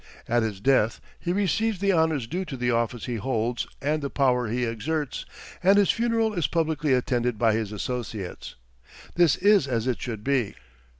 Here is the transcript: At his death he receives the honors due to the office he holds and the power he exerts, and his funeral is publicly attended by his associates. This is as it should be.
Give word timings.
At 0.27 0.41
his 0.41 0.59
death 0.59 0.99
he 1.19 1.31
receives 1.31 1.77
the 1.77 1.91
honors 1.91 2.25
due 2.25 2.43
to 2.45 2.57
the 2.57 2.71
office 2.71 3.05
he 3.05 3.17
holds 3.17 3.67
and 3.83 4.01
the 4.01 4.09
power 4.09 4.47
he 4.47 4.65
exerts, 4.65 5.27
and 5.61 5.77
his 5.77 5.91
funeral 5.91 6.33
is 6.33 6.47
publicly 6.47 6.91
attended 6.95 7.37
by 7.37 7.53
his 7.53 7.71
associates. 7.71 8.55
This 9.13 9.35
is 9.35 9.67
as 9.67 9.85
it 9.85 10.01
should 10.01 10.23
be. 10.23 10.55